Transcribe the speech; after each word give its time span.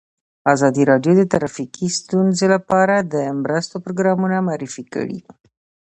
ازادي 0.53 0.83
راډیو 0.91 1.13
د 1.17 1.23
ټرافیکي 1.31 1.87
ستونزې 1.99 2.47
لپاره 2.55 2.95
د 3.13 3.15
مرستو 3.41 3.75
پروګرامونه 3.85 4.35
معرفي 4.47 4.83
کړي. 4.93 5.19